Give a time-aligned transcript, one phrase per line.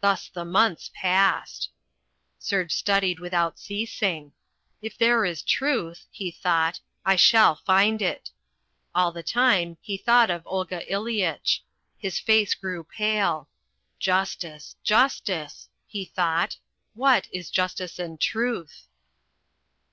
[0.00, 1.70] Thus the months passed.
[2.38, 4.30] Serge studied without ceasing.
[4.80, 8.30] "If there is truth," he thought, "I shall find it."
[8.94, 11.64] All the time he Thought of Olga Ileyitch.
[11.98, 13.48] His face grew pale.
[13.98, 16.58] "Justice, Justice," he thought,
[16.94, 18.86] "what is justice and truth?"